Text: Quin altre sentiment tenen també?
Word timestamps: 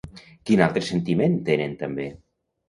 Quin 0.49 0.63
altre 0.67 0.83
sentiment 0.87 1.37
tenen 1.51 1.77
també? 1.85 2.09